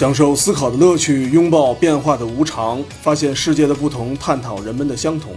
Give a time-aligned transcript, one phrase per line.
[0.00, 5.34] 享受思考的乐趣，拥抱变化的无常，发现世界的不同，探讨人们的相同。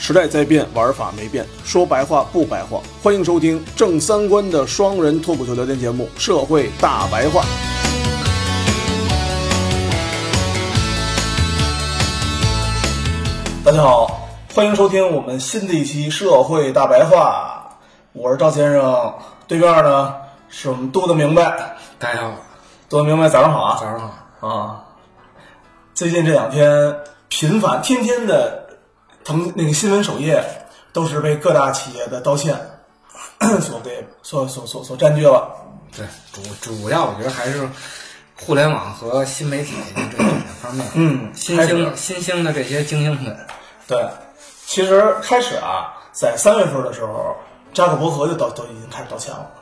[0.00, 2.80] 时代在变，玩法没变，说白话不白话。
[3.00, 7.42] 欢迎收听正三观的双人脱口秀聊天节目《社会大白话》。
[13.64, 17.70] 大家好，欢迎收听我们新的一期《社会大白话》，
[18.12, 19.14] 我是赵先生，
[19.46, 20.12] 对面呢
[20.48, 22.32] 是我们杜的明白，大家好，
[22.90, 23.78] 杜的明白，早上好啊！
[23.80, 24.00] 早上
[24.40, 24.48] 好。
[24.48, 24.84] 啊，
[25.94, 26.96] 最近这两天
[27.28, 28.66] 频繁，天天的
[29.22, 30.42] 腾那个新闻首页
[30.92, 32.58] 都是被各大企业的道歉
[33.62, 35.54] 所给所所所所占据了。
[35.96, 37.68] 对，主主要我觉得还是
[38.34, 40.84] 互联网和新媒体这这两方面。
[40.94, 43.46] 嗯新兴新兴的这些精英们，
[43.86, 44.04] 对，
[44.66, 47.36] 其实开始啊，在三月份的时候，
[47.72, 49.59] 扎克伯格就道都已经开始道歉了，啊，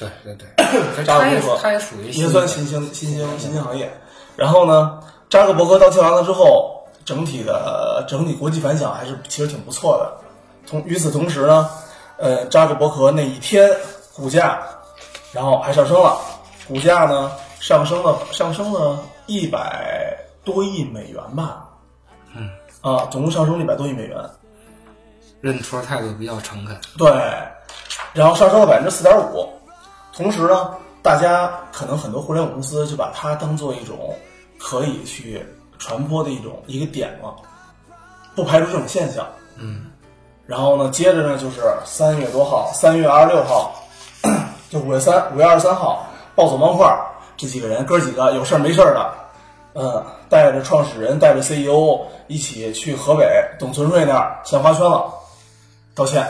[0.00, 3.92] 对对对， 他也扎克伯格他也属于也算新兴新兴新兴行业。
[4.34, 4.98] 然后呢，
[5.28, 10.16] 扎克伯格道歉完了之后，整体的整体国际反响还是其实挺不错的。
[10.66, 11.68] 同与此同时呢，
[12.16, 13.70] 呃，扎克伯格那一天
[14.14, 14.62] 股价，
[15.32, 16.18] 然后还上升了，
[16.66, 21.68] 股价呢上升了上升了一百多亿美元吧，
[22.34, 22.48] 嗯，
[22.80, 24.18] 啊，总共上升了一百多亿美元，
[25.42, 26.74] 认错态度比较诚恳。
[26.96, 27.10] 对，
[28.14, 29.46] 然后上升了百分之四点五。
[30.12, 30.70] 同时呢，
[31.02, 34.14] 大家可能很多互联网公司就把它当做一种
[34.58, 35.44] 可以去
[35.78, 37.34] 传播的一种一个点了，
[38.34, 39.26] 不排除这种现象。
[39.56, 39.86] 嗯，
[40.46, 43.74] 然后呢，接着呢就是三月多号，三月二十六号，
[44.68, 49.14] 就五月三五月二十三号，暴走漫画这几个人哥几个有事儿没事儿的，
[49.74, 53.26] 嗯，带着创始人，带着 CEO 一起去河北
[53.58, 55.12] 董存瑞那儿献花圈了，
[55.94, 56.26] 道歉。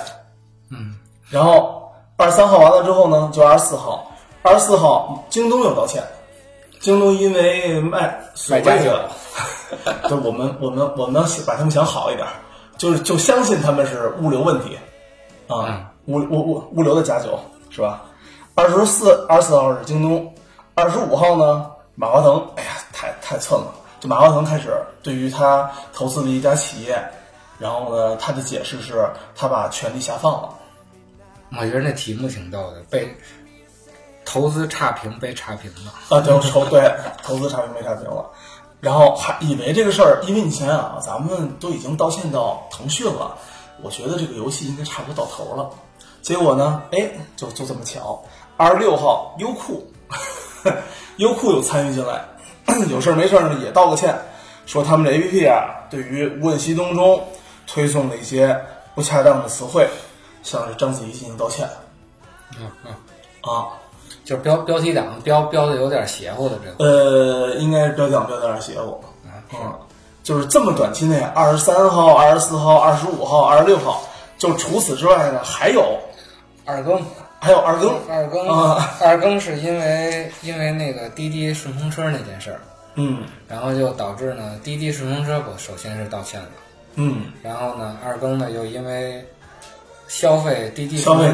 [0.70, 0.94] 嗯，
[1.28, 1.80] 然后
[2.20, 4.06] 二十三号完了之后呢，就二十四号，
[4.42, 6.02] 二十四号京东又道歉，
[6.78, 8.20] 京东因为卖
[8.50, 9.08] 买家了，
[10.06, 12.28] 就我们我们我们要把他们想好一点，
[12.76, 14.78] 就是就相信他们是物流问题
[15.47, 18.03] 啊，物物物物流的假酒是吧？
[18.54, 20.34] 二十四二十四号是京东，
[20.75, 27.03] 二十五号呢，马化腾，哎呀，太太寸了，就马化腾开始对于他投资的一家企业，
[27.59, 30.50] 然后呢，他的解释是他把权力下放了。
[31.59, 33.09] 我觉得那题目挺逗的，被
[34.25, 35.93] 投资差评被差评了。
[36.09, 38.25] 啊，对，投对投资差评被差评了，
[38.81, 43.37] 然后还以为这个事儿，因为你想想啊，咱们都已经道歉到腾讯了，
[43.83, 45.71] 我觉得这个游戏应该差不多到头了。
[46.22, 48.22] 结果呢，哎，就就这么巧，
[48.56, 49.91] 二十六号优酷，
[51.16, 52.25] 优酷又参与进来，
[52.89, 54.16] 有事儿没事儿呢也道个歉，
[54.66, 57.27] 说他们这 APP 啊，对于无问西东中
[57.66, 58.56] 推送了一些
[58.94, 59.89] 不恰当的词汇，
[60.43, 61.69] 向着章子怡进行道歉
[62.59, 62.93] 嗯嗯，
[63.43, 63.69] 啊。
[64.25, 66.84] 就是标标题党标标的有点邪乎的这个。
[66.84, 68.93] 呃，应该是标奖标的有点邪乎。
[69.25, 69.78] 啊，嗯，
[70.23, 74.03] 就是这么短期内，二十三号、二十四号、二十五号、二十六号，
[74.37, 75.99] 就除此之外呢，还有
[76.65, 77.03] 二更，
[77.41, 82.61] 还有二更，二更，啊二更是因为因为那个滴滴顺风车那件事儿，
[82.97, 86.49] 嗯然后就导致呢，滴滴顺风车不首先是道歉了，
[86.97, 89.25] 嗯，然后呢，二更呢又因为
[90.10, 91.32] 消费滴滴消费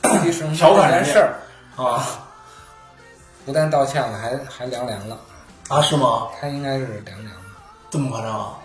[0.00, 1.36] 滴滴顺风车这调侃人事儿，
[1.76, 2.24] 啊
[3.44, 5.18] 不但道歉了，还还凉凉了，
[5.68, 6.28] 啊是吗？
[6.40, 7.42] 他应该是凉凉了，
[7.90, 8.58] 这么夸张啊？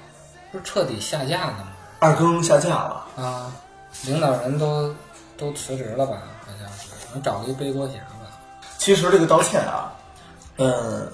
[0.49, 1.67] 不是彻底下架了吗？
[1.99, 3.51] 二更下架了，啊，
[4.05, 4.95] 领导人都
[5.37, 6.19] 都辞职了吧？
[6.45, 8.39] 好像是，能找了一背锅侠吧。
[8.77, 9.91] 其实这个道歉啊，
[10.55, 11.11] 嗯，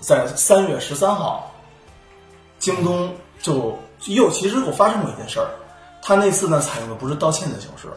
[0.00, 1.48] 在三月十三号，
[2.58, 5.48] 京东就又其实又发生过一件事儿，
[6.06, 7.88] 他那次呢采用的不是道歉的形式，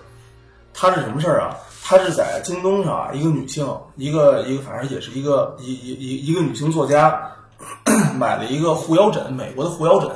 [0.73, 1.55] 他是什么事儿啊？
[1.83, 7.21] 他是在京东上啊，一个女性，一个一个反正也是一个一一一一个女性作家，
[8.17, 10.09] 买了一个护腰枕，美国的护腰枕，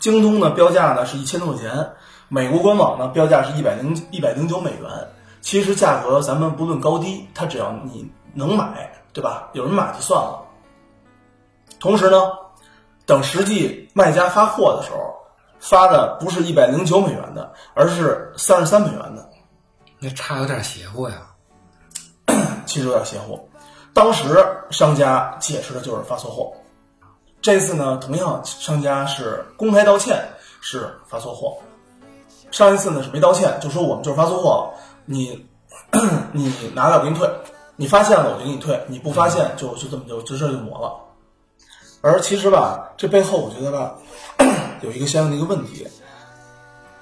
[0.00, 1.92] 京东呢标价呢是一千多块钱，
[2.28, 4.90] 美国官网呢标价是一百零一百零九美元。
[5.42, 9.48] 其实价格咱们不论高低，他只要你能买，对吧？
[9.52, 10.42] 有人买就算了。
[11.78, 12.32] 同时呢，
[13.06, 15.11] 等实际卖家发货的时候，
[15.62, 19.30] 发的不是一百零九美元的，而是三十三美元的，
[20.00, 21.28] 那差有点邪乎呀。
[22.66, 23.48] 其实有点邪乎。
[23.94, 26.52] 当时商家解释的就是发错货，
[27.40, 30.20] 这次呢，同样商家是公开道歉，
[30.60, 31.56] 是发错货。
[32.50, 35.46] 上一次呢是没道歉，就说我们就是发错货了，你
[36.32, 37.30] 你拿来我给你退，
[37.76, 40.92] 你发现了我就给你退，你不发现就就这么就这事就抹了。
[42.02, 43.94] 而其实吧，这背后我觉得吧，
[44.82, 45.86] 有一个相应的一个问题，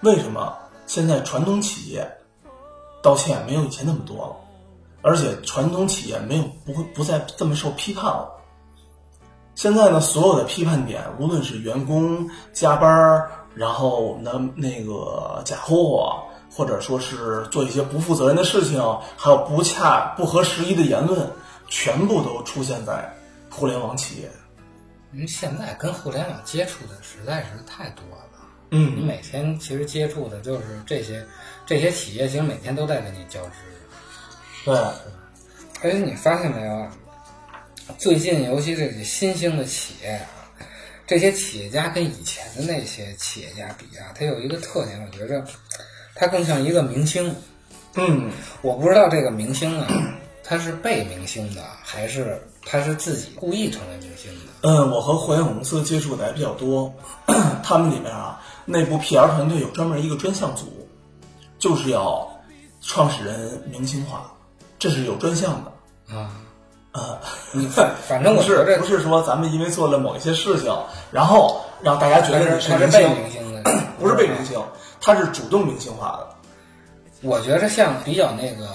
[0.03, 0.55] 为什么
[0.87, 2.07] 现在传统企业
[3.03, 4.37] 道歉没有以前那么多了？
[5.01, 8.31] 而且传统企业没有不会不再这么受批判了。
[9.55, 16.23] 现在呢，所有的批判点，无论是员工加班，然后我们的那个假货，
[16.55, 18.79] 或者说是做一些不负责任的事情，
[19.17, 21.27] 还有不恰不合时宜的言论，
[21.69, 23.11] 全部都出现在
[23.51, 24.31] 互联网企业。
[25.13, 28.25] 因为现在跟互联网接触的实在是太多了。
[28.73, 31.27] 你嗯，每天其实接触的就是这些
[31.67, 33.53] 这些企业，其实每天都在跟你交织。
[34.65, 34.75] 对，
[35.83, 36.93] 而且你发现没有啊？
[37.99, 40.47] 最近尤其这些新兴的企业啊，
[41.05, 45.45] 这些企业家跟以前的那些企业家比啊，他有一个特点，我觉着
[46.15, 47.35] 他更像一个明星。
[47.97, 48.31] 嗯，
[48.63, 49.89] 我不知道这个明星啊，
[50.51, 54.69] 他是被明星的，还是他是自己故意成为明星的？
[54.69, 56.93] 嗯，我和互联网公司接触的还比较多，
[57.63, 60.67] 他们里面啊，内部 PR 团队有专门一个专项组，
[61.61, 62.29] 就是要
[62.81, 64.29] 创始人明星化，
[64.77, 66.19] 这是有专项的。
[66.19, 66.33] 啊，
[66.95, 67.17] 呃，
[67.53, 70.77] 你反 反正我是我觉着不是说咱们因为做了某一些事情，
[71.13, 73.71] 然后让大家觉得你是他是被明星，明星的，
[74.01, 74.61] 不是被明星，
[75.01, 76.27] 他是主动明星化的。
[77.23, 78.67] 我觉着像比较那个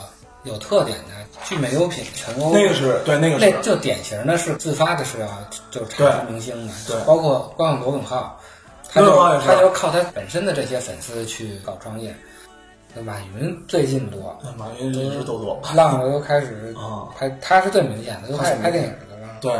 [0.44, 5.28] 有特点的聚美优品、全欧，那个是对，那个是那就典型的是自发的是要
[5.70, 8.40] 就是产生明星的，对包括包括罗永浩，
[8.92, 12.16] 他就靠他本身的这些粉丝去搞创业。
[12.96, 15.62] 那马云最近多，呃马云一直都多。
[15.76, 19.28] 浪子都开始啊拍，他是最明显的，都开始拍电影的了。
[19.42, 19.54] 对，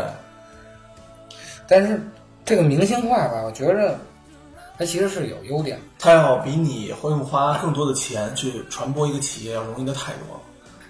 [1.68, 2.02] 但是
[2.46, 4.00] 这个明星化吧，我觉着
[4.78, 5.84] 它其实是有优点的。
[6.00, 10.40] 他要比你会花更多的钱去传播一个企业要容易的太多。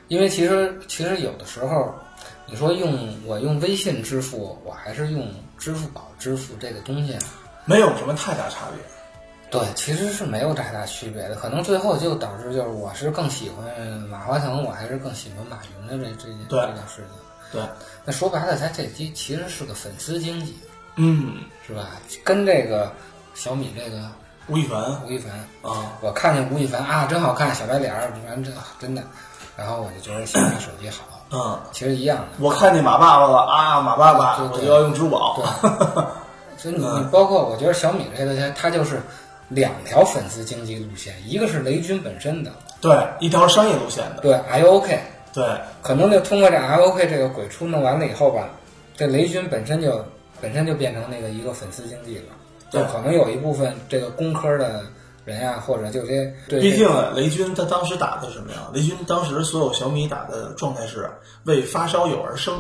[0.08, 1.94] 因为其实其实有的时候，
[2.46, 7.18] 你说用我用微信支付，我还是用支付宝支付这个东西，
[7.66, 8.84] 没有什么太大差别。
[9.52, 11.36] 对，其实是没有太大区别的。
[11.36, 13.66] 可能最后就导致就是我是更喜欢
[14.10, 17.06] 马化腾，我还是更喜欢马云的这这件对这件事情。
[17.52, 17.62] 对，
[18.04, 20.58] 那说白了，他这其其实是个粉丝经济，
[20.96, 21.36] 嗯，
[21.66, 21.92] 是吧？
[22.24, 22.92] 跟这个
[23.34, 24.10] 小米这个
[24.48, 25.32] 吴亦凡吴亦凡，
[25.62, 29.04] 啊，我看见吴亦凡啊，真好看，小白脸儿，吴亦凡真真的，
[29.58, 32.26] 然后我就觉得小米手机好，嗯，其实一样的。
[32.40, 34.58] 我看见马爸爸了啊，马爸爸，对对。
[34.58, 35.42] 我就要用支付宝。
[36.58, 39.02] 所以你你包括我觉得小米这个它它就是
[39.50, 44.22] 两条粉丝经济路线，一个是雷军本身的，对，一条商业路线的。
[44.22, 44.98] 对 IOK，
[45.34, 45.46] 对，
[45.82, 48.50] 可能就通过这 IOK 这个鬼畜弄完了以后吧，
[48.96, 50.04] 这雷军本身就
[50.42, 52.34] 本身就变成那个一个粉丝经济了，
[52.72, 54.82] 就可能有一部分这个工科的
[55.26, 58.70] 人呀、或者就这些对毕竟啊雷军他当时打的什么呀？
[58.74, 61.10] 雷军当时所有小米打的状态是
[61.44, 62.58] 为发烧友而生，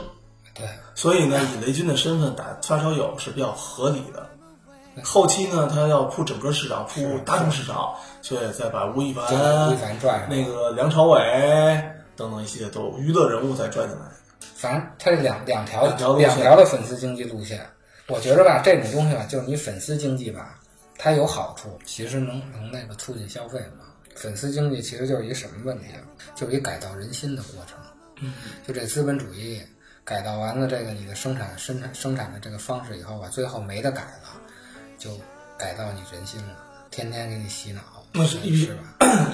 [0.53, 4.27] 对所以呢，以雷军的身份打发烧友是比较合理的。
[5.03, 9.25] 后期呢，他要铺整个市场，铺大众市场，所以再把吴亦凡、
[9.69, 11.19] 吴亦凡拽那个梁朝伟
[12.15, 14.05] 等等一些都娱乐人物再拽进来。
[14.55, 17.59] 反正他是两两条两条路两条的粉丝经济路线。
[18.07, 20.55] 我觉着吧，这种东西吧，就是你粉丝经济吧，
[20.97, 23.85] 它有好处，其实能能那个促进消费嘛。
[24.15, 25.99] 粉丝经济其实就是一什么问题啊？
[26.35, 27.77] 就是一改造人心的过程。
[28.21, 28.33] 嗯，
[28.65, 29.61] 就这资本主义
[30.05, 34.39] 改造完了这个你的生产生产生产的这个方式以后吧，最后没得改了，
[34.97, 35.19] 就
[35.57, 36.55] 改造你人心了，
[36.91, 37.81] 天天给你洗脑，
[38.13, 38.43] 那是吧？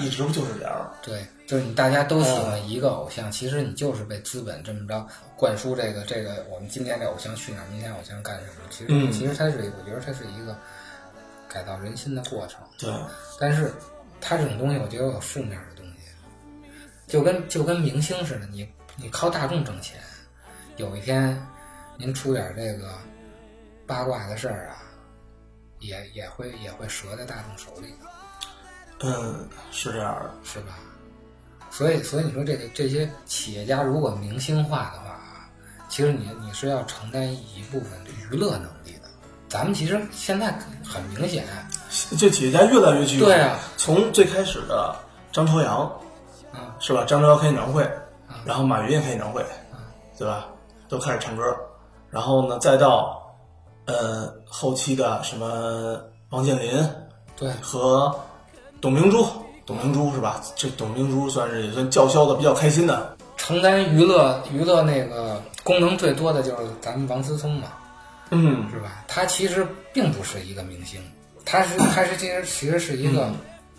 [0.00, 0.92] 一直 不就是这样？
[1.00, 5.06] 对，就是你大家都喜欢一个偶像，其实你就是被资本这么着
[5.36, 8.68] 灌输这个这个，我们今天这偶像去哪儿，明天偶像干什么？
[8.68, 10.58] 其实、嗯其实它是，我觉得它是一个
[11.52, 12.60] 改造人心的过程。
[12.78, 12.92] 对，
[13.38, 13.72] 但是
[14.20, 16.70] 它这种东西，我觉得有负面的东西，
[17.06, 18.66] 就跟就跟明星似的，你
[18.96, 20.00] 你靠大众挣钱，
[20.76, 21.40] 有一天
[21.96, 22.92] 您出点这个
[23.86, 24.82] 八卦的事儿啊，
[25.80, 28.06] 也也会也会折在大众手里的。
[29.00, 30.32] 嗯，是这样的。
[30.44, 30.78] 是吧？
[31.70, 35.20] 所以，所以你说这个这些企业家如果明星化的话，
[35.88, 37.98] 其实你你是要承担一部分
[38.30, 39.01] 娱乐能力的。
[39.52, 40.46] 咱们其实现在
[40.82, 41.44] 很明显，
[42.18, 43.26] 这企业家越来越具有。
[43.26, 44.96] 对啊，从最开始的
[45.30, 45.80] 张朝阳，
[46.54, 47.04] 啊，是吧？
[47.06, 47.86] 张朝阳开演唱会，
[48.46, 49.44] 然后马云也开演唱会，
[50.16, 50.46] 对吧？
[50.88, 51.42] 都开始唱歌，
[52.08, 53.30] 然后呢，再到
[53.84, 56.82] 呃后期的什么王健林
[57.36, 58.10] 对和
[58.80, 59.26] 董明珠，
[59.66, 60.40] 董明珠是吧？
[60.56, 63.14] 这董明珠算是也算叫嚣的比较开心的。
[63.36, 67.68] 承担娱乐娱乐那个功能最多的就是咱们王思聪嘛，
[68.32, 69.04] 嗯，是吧？
[69.06, 71.00] 他其实并不是一个明星，
[71.44, 73.30] 他是他是其实其实是一个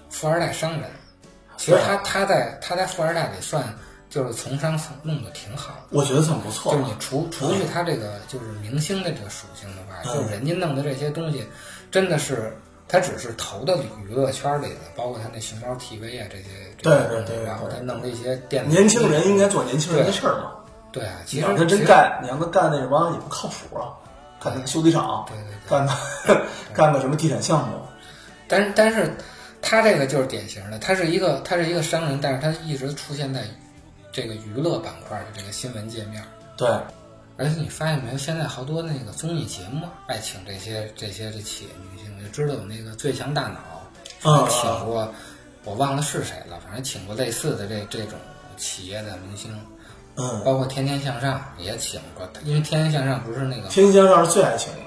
[0.10, 0.90] 富二代商人。
[1.58, 3.64] 其实他他在他在富二代里算
[4.10, 5.98] 就是从商弄得挺好的。
[5.98, 6.86] 我觉得算不错就是。
[6.86, 11.44] 你除除去他这个就是明星的这个属性的话，就是人家弄的这些东西，
[11.92, 12.56] 真的是
[12.88, 16.44] 他只是投到娱乐圈里的，包括他那熊猫 TV 啊这些，
[16.82, 20.52] 对对对对然后他弄的一些电子年轻人应该做年轻人的事儿嘛。
[20.92, 23.98] 对啊，其你让他实其实真干，你让他干那什么也不靠谱啊。
[24.44, 25.70] 干个修理厂，对对对。
[25.70, 27.80] 干个 干个什么地产项目。
[28.48, 29.16] 但但是
[29.62, 33.46] 他这个就是典型的，他是一个他是一个商人，但是他一直出现在
[34.12, 36.24] 这个娱乐板块的这个新闻界面。
[36.58, 36.68] 对，
[37.38, 43.58] 而且你发现没有，现在好多那个综艺节目爱请这些这些这企业明星，就知道有那个《最强大脑》，
[44.24, 45.12] 嗯请过
[45.64, 48.20] 我忘了是谁了，反正请过类似的这这种
[48.58, 49.58] 企业的明星，
[50.16, 54.80] 嗯，包括《天天向上》也请过，因为《天天向上》不是那个天天向上是最爱请的，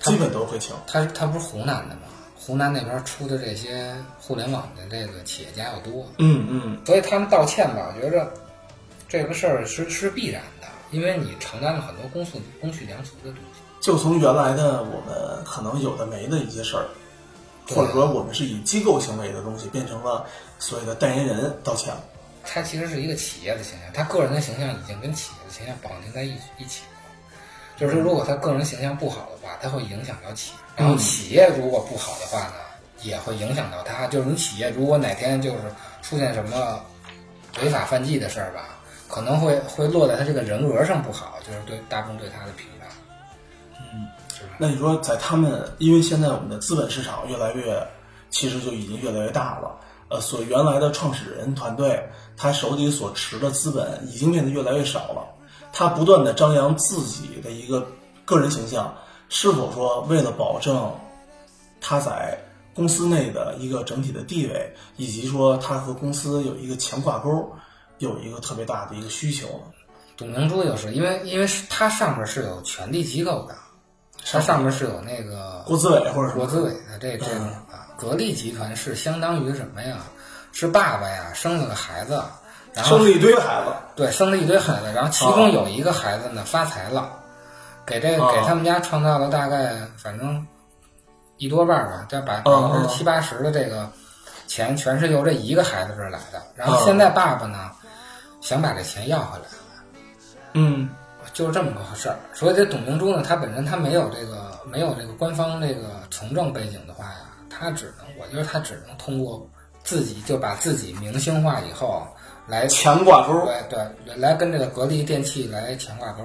[0.00, 0.74] 基本都会请。
[0.86, 2.02] 他他不是湖南的吗？
[2.38, 8.32] 湖南那边出的这些互联网的这个企业家要多，嗯嗯，所以他们道歉吧，我觉着
[9.06, 13.60] 这个事儿是是必然的，因为你承担了很多公序公序良俗的东西。
[13.80, 16.84] 就从原来的我们可能有的没的一些事儿，
[17.68, 20.24] 或者说我们是以机构行为的东西，变成了
[20.58, 22.00] 所谓的代言人道歉了。
[22.50, 26.98] 他其实是一个企业的形象，他个人的形象已经跟企业的形象绑定在一一起了。
[27.76, 32.54] 就是说，如果他个人形象不好的话，他会影响到企业；然后企业如果不好的话呢，
[33.02, 34.06] 也会影响到他。
[34.08, 35.58] 就是你企业如果哪天就是
[36.02, 36.80] 出现什么
[37.62, 38.78] 违法犯纪的事儿吧，
[39.08, 42.86] 可能会会落在他这个人格上不好，就是对大众对他的评价。
[43.92, 44.08] 嗯？
[44.56, 47.80] 那你说，在他们，因为现在我们的资本市场越来越，
[48.30, 49.78] 其实就已经越来越大了。
[50.08, 52.02] 呃，所原来的创始人团队，
[52.36, 55.26] 他手里所持的资本已经变得越来越少了。
[55.72, 57.86] 他不断的张扬自己的一个
[58.24, 58.94] 个人形象，
[59.28, 60.90] 是否说为了保证
[61.80, 62.38] 他在
[62.74, 67.52] 公司内的一个整体的地位，以及说他和公司有一个强挂钩，
[67.98, 69.64] 有一个特别大的一个需求呢？
[70.16, 73.54] 董明珠就是因为因为是它上面是有权力机构的，
[74.24, 79.96] 它上面是有那个国资委或者国资委的这这种啊，格力集团是相当于什么呀？
[80.52, 82.22] 是爸爸呀生了个孩子，
[82.72, 87.10] 然后生了一堆孩子，对生了一堆孩子，然后其中有一个孩子呢发财了，
[87.84, 90.44] 给这个啊给他们家创造了大概反正
[91.36, 93.88] 一多半儿吧，这百分之七八十的这个
[94.46, 96.40] 钱全是由这一个孩子这儿来的。
[96.54, 97.70] 然后啊现在爸爸呢
[98.40, 99.44] 想把这钱要回来。
[100.54, 100.88] 嗯
[101.32, 102.16] 就是这么个事儿。
[102.32, 107.20] 所以这董明珠呢，她本身她没有这个没有这个官方这个从政背景的话呀，
[107.58, 109.48] 她只能，我觉得他只能通过
[109.82, 112.06] 自己就把自己明星化以后
[112.46, 113.32] 来强挂钩。
[113.70, 116.22] 对对来跟这个格力电器来强挂钩。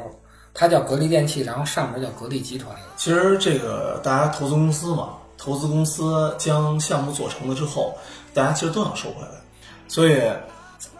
[0.55, 2.75] 它叫格力电器，然后上面叫格力集团。
[2.95, 7.97] 其实这个大家投资公司嘛，投资公司将项目做成了之后，
[8.35, 9.29] 大家其实都想收回来。
[9.87, 10.21] 所以，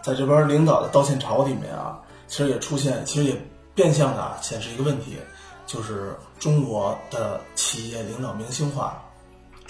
[0.02, 3.40] 在这边领导的道歉潮里面啊，其实也出现，其实也
[3.76, 5.18] 变相的啊显示一个问题，
[5.66, 9.00] 就是中国的企业领导明星化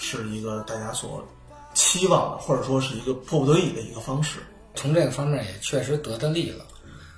[0.05, 1.25] 是一个大家所
[1.73, 4.39] 期望的，或者说是一个迫不得已的一个方式。
[4.75, 6.63] 从这个方面也确实得的利了。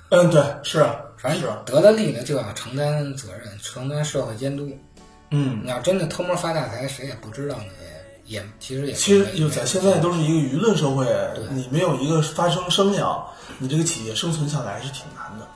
[0.08, 4.70] 嗯，对，是啊，反正是啊，得的利了就要承担责任，承担社会监督。
[5.30, 11.06] 嗯，你要真的偷摸发大财，谁也不知道你，也其实也其实没就在现在都是一个舆论社会，
[11.50, 13.22] 你没有一个发声声量，
[13.58, 15.46] 你这个企业生存下来是挺难的。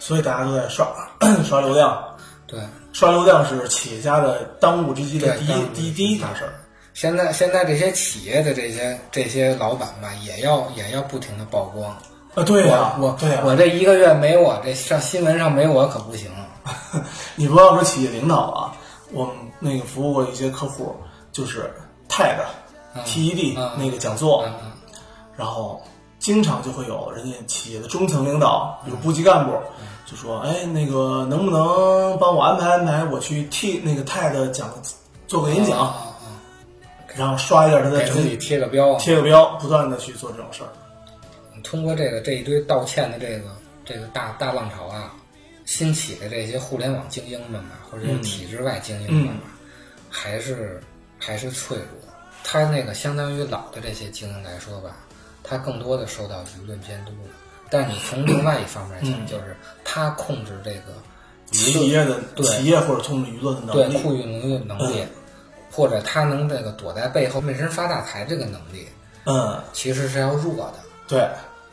[0.00, 0.86] 所以大家都在刷
[1.44, 2.16] 刷流量，
[2.48, 2.58] 对。
[2.92, 6.52] 刷流量是企业家的当务之急的第一第一第一大事儿。
[6.94, 11.96] 现在现在这些企业的这些这些老板吧，也要也要不停的曝光。
[12.34, 16.28] 啊，对呀、我我对呀、我这一个月没我这上新闻上没我可不行。
[17.36, 18.74] 你不要说企业领导啊，
[19.12, 20.94] 我们那个服务过一些客户，
[21.32, 21.70] 就是
[22.08, 22.36] TED、
[23.04, 24.72] TED 嗯那个讲座，嗯嗯
[25.36, 25.80] 然后
[26.18, 29.52] 经常就会有人家企业的中层领导，有部级干部，
[30.10, 34.72] 就说：“哎，那个能不能帮我安排安排，我去替那个 TED 讲
[35.26, 36.40] 做个演讲，啊啊
[37.14, 38.94] 然后刷一下他的整给自己贴个标。
[38.94, 40.70] 贴个标，不断的去做这种事儿。
[41.62, 43.50] 通过这个这一堆道歉的这个
[43.84, 45.12] 这个大大浪潮啊，
[45.66, 49.42] 兴起的这些互联网精英们吧，或者是体制外精英们吧，
[50.08, 50.80] 还是
[51.18, 51.86] 还是脆弱。
[52.42, 54.96] 他那个相当于老的这些精英来说吧，
[55.42, 57.34] 他更多的受到舆论监督了。
[57.70, 60.92] 但你从另外一方面讲，就是他控制这个
[61.50, 62.46] 企业的对。
[62.46, 65.04] 企业或者控制舆论的能对力，库舆能力能力，
[65.70, 68.86] 或者他能这个躲在背后为人发大财这个能力，
[69.24, 70.74] 嗯，其实是要弱的。
[71.06, 71.28] 对，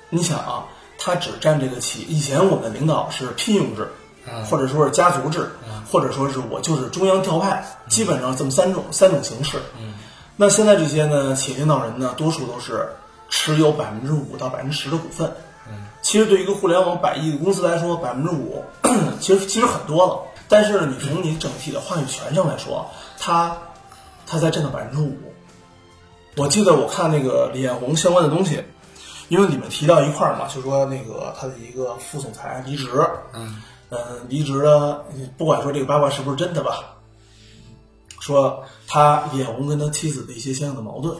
[0.09, 0.65] 你想啊，
[0.97, 2.01] 他只占这个企。
[2.09, 3.87] 以前我们领导是聘用制，
[4.27, 4.43] 嗯。
[4.45, 5.49] 或者说是家族制，
[5.89, 9.57] 或者说是我就是中央调派，基本上这么三种三种形式。
[9.79, 9.93] 嗯，
[10.35, 12.87] 那现在这些呢，企业领导人呢，多数都是
[13.29, 15.31] 持有百分之五到百分之十的股份。
[15.69, 18.63] 嗯，其实对于一个互联网百亿的公司来说，百分之五
[19.19, 20.21] 其实其实很多了。
[20.47, 22.85] 但是呢，你从你整体的话语权上来说，
[23.19, 23.57] 他
[24.27, 25.17] 他才占到百分之五。
[26.37, 28.63] 我记得我看那个李彦宏相关的东西，
[29.29, 32.87] 因为里面提到一块儿嘛，就说那个他的一个副总裁离职，
[33.33, 33.61] 嗯。
[33.91, 35.05] 嗯，离职了，
[35.37, 36.95] 不管说这个八卦是不是真的吧，
[38.19, 41.15] 说他李彦宏跟他妻子的一些相应的矛盾，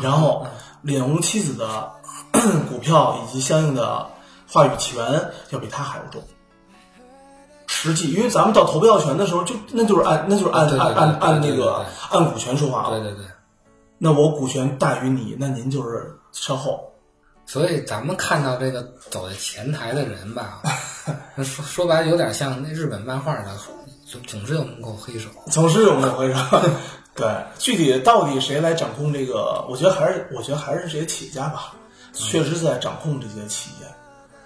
[0.00, 0.46] 然后
[0.80, 1.92] 李彦宏妻子的
[2.68, 4.06] 股票以及相应的
[4.48, 5.04] 话语权
[5.50, 6.22] 要比他还要重。
[7.66, 12.90] 实际，因为咱们到投票权的时候，就那就是按那就是按按按那个按股权说话了。
[12.90, 13.24] 对对对。
[13.96, 16.86] 那我股权大于你，那您就是稍后。
[17.46, 20.62] 所以咱们看到这个走在前台的人吧，
[21.38, 23.50] 说说白了有点像那日本漫画的，
[24.06, 25.28] 总总是有幕后黑手。
[25.46, 26.40] 总是有幕后黑手。
[27.14, 31.72] 对，具体到底谁来掌控这个，我觉得还是我觉得还是这些企业家吧，
[32.12, 33.86] 确实是在掌控这些企业。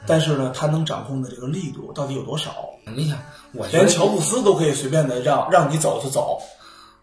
[0.07, 2.55] 但是呢，他能掌控的这个力度到底有多少？
[2.95, 3.19] 你想，
[3.53, 6.39] 我连乔布斯都可以随便的让让你走就走。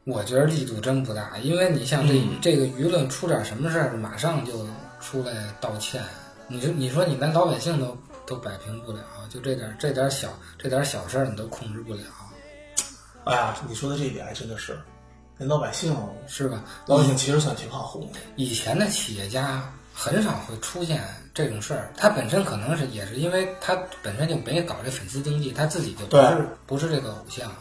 [0.04, 4.68] 我觉得力度真不大，因为你像这、嗯这个舆论出点什么事儿，马上就
[5.00, 6.04] 出来道歉。
[6.48, 9.00] 你说你说你连老百姓都都摆平不了，
[9.30, 12.02] 就这点这点小这点小事儿你都控制不了，
[13.24, 14.80] 哎呀，你说的这一点还真的是，
[15.38, 15.96] 连老百姓，
[16.28, 16.64] 是吧？
[16.86, 18.20] 老百姓其实算挺好哄的。
[18.36, 19.72] 以前的企业家
[20.04, 21.00] 很少会出现
[21.32, 27.52] 这种事儿，他本身可能是也是因为他本身就没搞这粉丝经济，他自己就不是不是这个偶像。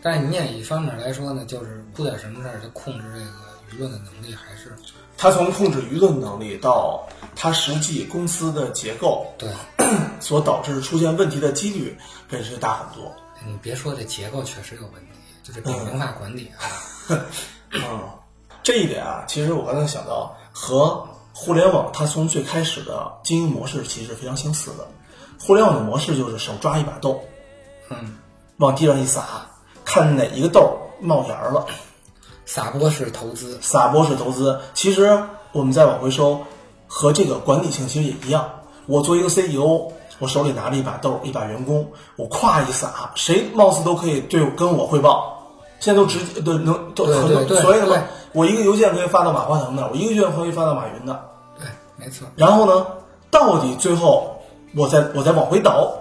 [0.00, 3.26] 但是你也一方面来说呢，就是出点什么事儿，他控制这个
[3.74, 4.72] 舆论的能力还是
[5.16, 9.48] 他从控制舆论能力到他实际公司的结构对。
[10.20, 11.96] 所导致出现问题的几率
[12.28, 13.14] 本身大很多。
[13.46, 16.64] 你别说这结构确实有问题，就是扁平化管理啊。
[17.72, 18.08] 嗯，
[18.62, 24.86] 这一点啊，其实我刚才想到和互联网它从最开始的经营模式其实非常相似的。
[25.44, 27.20] 互联网的模式就是手抓一把豆，
[27.90, 28.16] 嗯，
[28.58, 29.24] 往地上一撒，
[29.84, 31.66] 看哪一个豆冒芽儿了，
[32.46, 34.60] 撒播式投资，撒播式投资。
[34.74, 36.40] 其实我们再往回收，
[36.86, 38.48] 和这个管理性其实也一样。
[38.86, 45.32] 我作为一个 CEO，我手里拿着一把豆，一把员工，我咵一撒，谁貌似都可以对跟我汇报。
[45.80, 51.20] 现在都直接都能都对很所谓的嘛，我一个邮件可以发到马化腾那儿，我一个邮件可以发到马云那儿。
[51.58, 51.66] 对，
[51.96, 52.26] 没错。
[52.36, 52.86] 然后呢，
[53.30, 54.42] 到底最后
[54.74, 55.94] 我再我再往回倒，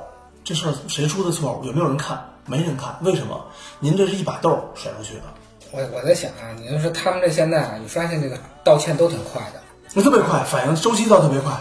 [0.43, 1.63] 这事儿谁出的错误？
[1.63, 2.21] 有没有人看？
[2.45, 3.39] 没人看，为什么？
[3.79, 5.23] 您这是一把豆甩出去的，
[5.71, 9.61] 我我在想啊，你就说他们这现在啊，你发现这个道歉都挺快的，
[9.93, 11.53] 那特别快，反应周期倒特别快。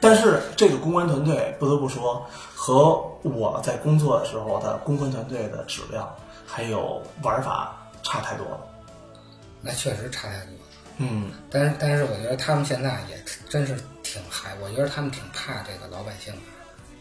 [0.00, 6.08] 但是这个公关团队不得不说，和我在工作的时候的公关团队的质量
[6.46, 8.60] 还有玩法差太多了。
[9.60, 10.58] 那确实差太多了。
[10.98, 16.40] 嗯，但是但是我觉得他们现在也真是挺害，我觉得他们挺怕这个老百姓的，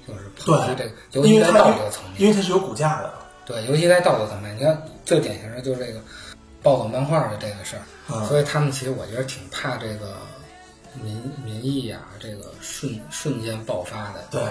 [0.07, 2.21] 就是剖析这个，尤其在道德层面。
[2.21, 3.13] 因为它是有骨架的。
[3.45, 6.01] 对，尤其在道德层面，你看最典型的就是这个
[6.61, 10.17] 暴走漫画的这个事儿，嗯所以他们其实我觉得挺怕这个
[11.01, 11.15] 民
[11.45, 14.25] 民意啊，这个瞬瞬间爆发的。
[14.29, 14.43] 对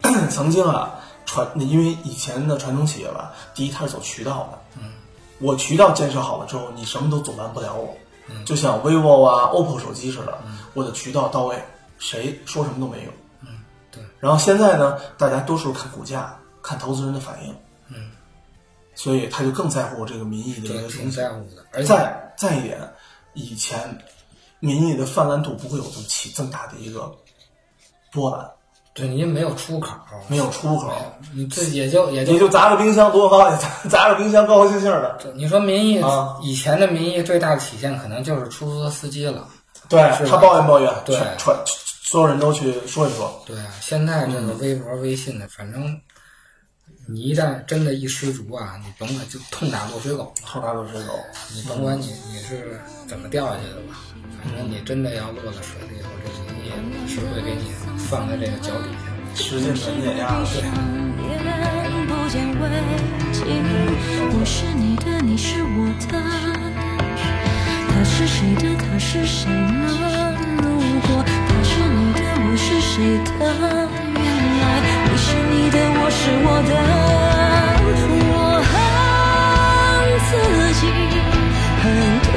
[0.00, 4.92] 对， 曾经啊，传因为以前的传统企业吧，第一它是走渠道的，嗯，
[5.40, 7.96] 我渠道建设好了之后，你什么都阻拦不了我，
[8.28, 10.38] 嗯，就像 vivo 啊、OPPO 手机似的，
[10.74, 11.62] 我的渠道到位，
[11.98, 13.48] 谁说什么都没有，嗯，
[13.90, 17.54] 对，然后现在呢，大家多数看股价，看投资人的反应，
[17.88, 18.10] 嗯，
[18.94, 21.16] 所以他就更在乎这个民意的一对，个挺东西。
[21.16, 21.64] 在乎的。
[21.72, 22.78] 而再再一点，
[23.34, 23.98] 以前
[24.58, 27.10] 民意的泛滥度不会有这么起这么大的一个
[28.12, 28.50] 波澜，
[28.92, 29.94] 对你没有出口，
[30.28, 30.92] 没有出口。
[31.34, 35.18] 你这也就也就你就砸个冰箱多高，砸砸个冰箱高高兴兴的。
[35.34, 39.46] 你说民意啊以前的民意最大的体现可能就是出租车司机了。
[39.88, 43.32] 对是他抱怨抱怨，对所有人都去说一说。
[43.46, 45.82] 对啊，现在这嗯个微博、微信的，反正
[47.12, 51.18] 你一旦真的一失足啊，你甭管就痛打落水狗，痛打落水狗，
[51.52, 53.98] 你甭管你你是怎么掉下去的吧，
[54.44, 56.66] 反正你真的要落了水了以后，这民
[57.04, 59.10] 意是会给你放在这个脚底下。
[59.34, 60.38] 使劲的碾压。
[60.44, 60.62] 对，
[64.44, 66.14] 是你的，你是我的，
[67.88, 68.62] 他是谁的？
[68.76, 70.36] 他是谁呢？
[70.62, 73.28] 如果他是你的，我是谁的？
[74.14, 74.24] 原
[74.60, 74.62] 来
[75.04, 75.59] 你是你
[76.22, 76.72] 是我的，
[78.28, 78.32] 我
[78.68, 78.72] 恨
[80.28, 80.30] 自
[80.78, 80.82] 己，
[81.80, 81.82] 恨
[82.28, 82.36] 对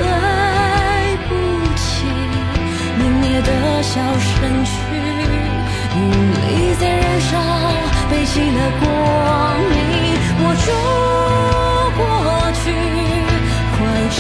[1.28, 1.30] 不
[1.76, 1.84] 起，
[2.98, 3.50] 泯灭的
[3.84, 3.92] 小
[4.24, 4.32] 身
[4.64, 4.72] 躯。
[5.96, 7.32] 引力在燃烧，
[8.10, 8.88] 背弃了光
[9.68, 9.76] 明，
[10.40, 10.66] 握住
[12.00, 12.02] 过
[12.64, 12.66] 去，
[13.76, 13.78] 化
[14.16, 14.18] 成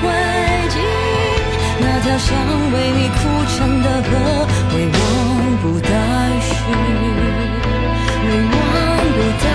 [0.00, 0.02] 灰
[0.72, 0.74] 烬。
[1.80, 2.28] 那条想
[2.72, 3.20] 为你哭
[3.52, 4.10] 成的河，
[4.74, 4.96] 为我
[9.14, 9.51] 里。